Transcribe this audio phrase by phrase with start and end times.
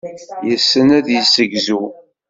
[0.49, 1.81] Yessen ad yessegzu.